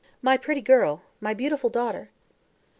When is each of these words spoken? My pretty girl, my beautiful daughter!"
My 0.23 0.35
pretty 0.35 0.61
girl, 0.61 1.03
my 1.19 1.35
beautiful 1.35 1.69
daughter!" 1.69 2.09